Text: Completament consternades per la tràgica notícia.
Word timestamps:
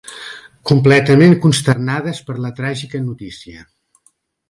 Completament 0.69 1.35
consternades 1.45 2.25
per 2.31 2.39
la 2.47 2.53
tràgica 2.63 3.07
notícia. 3.07 3.67